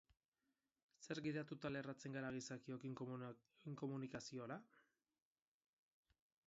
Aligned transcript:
Zerk 1.07 1.21
gidatuta 1.25 1.71
lerratzen 1.73 2.15
gara 2.17 2.31
gizakiok 2.37 2.87
inkomunikaziora? 3.73 4.61